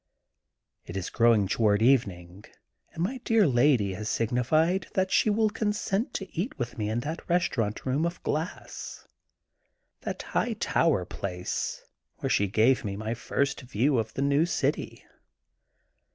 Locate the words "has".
3.93-4.09